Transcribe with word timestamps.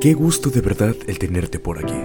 Qué 0.00 0.14
gusto 0.14 0.50
de 0.50 0.60
verdad 0.60 0.94
el 1.08 1.18
tenerte 1.18 1.58
por 1.58 1.80
aquí. 1.80 2.00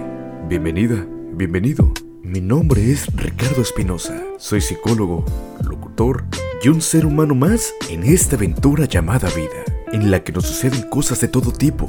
Bienvenida, 0.48 1.06
bienvenido. 1.34 1.92
Mi 2.24 2.40
nombre 2.40 2.90
es 2.90 3.06
Ricardo 3.14 3.62
Espinosa. 3.62 4.20
Soy 4.36 4.60
psicólogo, 4.60 5.24
locutor 5.62 6.24
y 6.60 6.70
un 6.70 6.82
ser 6.82 7.06
humano 7.06 7.36
más 7.36 7.72
en 7.90 8.02
esta 8.02 8.34
aventura 8.34 8.86
llamada 8.86 9.28
vida, 9.30 9.62
en 9.92 10.10
la 10.10 10.24
que 10.24 10.32
nos 10.32 10.44
suceden 10.44 10.90
cosas 10.90 11.20
de 11.20 11.28
todo 11.28 11.52
tipo, 11.52 11.88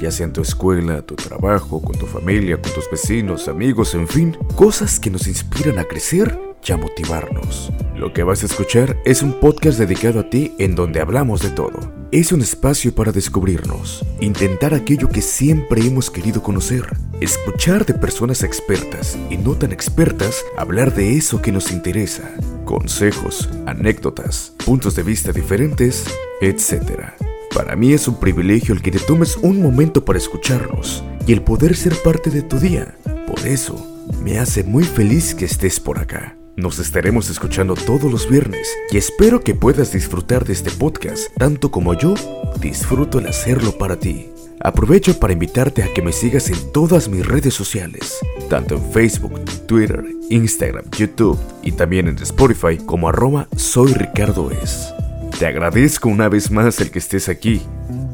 ya 0.00 0.10
sea 0.10 0.26
en 0.26 0.32
tu 0.32 0.42
escuela, 0.42 1.02
tu 1.02 1.14
trabajo, 1.14 1.80
con 1.80 1.96
tu 1.96 2.06
familia, 2.06 2.60
con 2.60 2.72
tus 2.72 2.90
vecinos, 2.90 3.46
amigos, 3.46 3.94
en 3.94 4.08
fin, 4.08 4.36
cosas 4.56 4.98
que 4.98 5.10
nos 5.10 5.28
inspiran 5.28 5.78
a 5.78 5.84
crecer 5.84 6.36
y 6.68 6.72
a 6.72 6.76
motivarnos. 6.76 7.72
Lo 7.94 8.12
que 8.12 8.22
vas 8.22 8.42
a 8.42 8.46
escuchar 8.46 8.96
es 9.04 9.22
un 9.22 9.32
podcast 9.40 9.78
dedicado 9.78 10.20
a 10.20 10.28
ti 10.28 10.54
en 10.58 10.74
donde 10.74 11.00
hablamos 11.00 11.40
de 11.42 11.50
todo. 11.50 11.92
Es 12.12 12.32
un 12.32 12.40
espacio 12.40 12.94
para 12.94 13.12
descubrirnos, 13.12 14.04
intentar 14.20 14.74
aquello 14.74 15.08
que 15.08 15.22
siempre 15.22 15.80
hemos 15.84 16.10
querido 16.10 16.42
conocer, 16.42 16.84
escuchar 17.20 17.84
de 17.84 17.94
personas 17.94 18.42
expertas 18.42 19.18
y 19.30 19.36
no 19.36 19.54
tan 19.54 19.72
expertas 19.72 20.44
hablar 20.56 20.94
de 20.94 21.16
eso 21.16 21.42
que 21.42 21.52
nos 21.52 21.72
interesa, 21.72 22.30
consejos, 22.64 23.48
anécdotas, 23.66 24.52
puntos 24.64 24.94
de 24.94 25.02
vista 25.02 25.32
diferentes, 25.32 26.04
etc. 26.40 27.12
Para 27.54 27.76
mí 27.76 27.92
es 27.92 28.06
un 28.08 28.20
privilegio 28.20 28.74
el 28.74 28.82
que 28.82 28.90
te 28.90 28.98
tomes 28.98 29.36
un 29.38 29.62
momento 29.62 30.04
para 30.04 30.18
escucharnos 30.18 31.02
y 31.26 31.32
el 31.32 31.42
poder 31.42 31.76
ser 31.76 31.94
parte 32.02 32.30
de 32.30 32.42
tu 32.42 32.58
día. 32.58 32.96
Por 33.26 33.46
eso, 33.46 33.95
me 34.22 34.38
hace 34.38 34.64
muy 34.64 34.84
feliz 34.84 35.34
que 35.34 35.44
estés 35.44 35.80
por 35.80 35.98
acá. 35.98 36.36
Nos 36.56 36.78
estaremos 36.78 37.28
escuchando 37.28 37.74
todos 37.74 38.10
los 38.10 38.28
viernes 38.30 38.66
y 38.90 38.96
espero 38.96 39.40
que 39.42 39.54
puedas 39.54 39.92
disfrutar 39.92 40.44
de 40.44 40.54
este 40.54 40.70
podcast 40.70 41.28
tanto 41.36 41.70
como 41.70 41.92
yo 41.94 42.14
disfruto 42.60 43.18
el 43.18 43.26
hacerlo 43.26 43.76
para 43.76 43.96
ti. 43.96 44.30
Aprovecho 44.60 45.20
para 45.20 45.34
invitarte 45.34 45.82
a 45.82 45.92
que 45.92 46.00
me 46.00 46.12
sigas 46.12 46.48
en 46.48 46.72
todas 46.72 47.08
mis 47.08 47.26
redes 47.26 47.52
sociales, 47.52 48.16
tanto 48.48 48.76
en 48.76 48.90
Facebook, 48.90 49.44
Twitter, 49.66 50.02
Instagram, 50.30 50.84
YouTube 50.96 51.38
y 51.62 51.72
también 51.72 52.08
en 52.08 52.16
Spotify 52.18 52.78
como 52.78 53.08
arroba 53.08 53.48
soy 53.56 53.92
Ricardo 53.92 54.50
Es. 54.50 54.92
Te 55.38 55.46
agradezco 55.46 56.08
una 56.08 56.30
vez 56.30 56.50
más 56.50 56.80
el 56.80 56.90
que 56.90 57.00
estés 57.00 57.28
aquí 57.28 57.60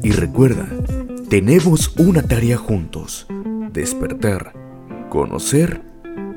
y 0.03 0.11
recuerda, 0.11 0.67
tenemos 1.29 1.93
una 1.97 2.21
tarea 2.21 2.57
juntos, 2.57 3.25
despertar, 3.71 4.53
conocer 5.13 5.79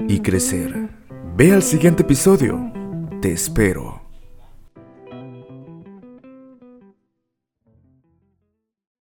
y 0.07 0.21
crecer. 0.21 0.91
Ve 1.35 1.53
al 1.53 1.63
siguiente 1.63 2.03
episodio. 2.03 2.61
Te 3.23 3.33
espero. 3.33 4.06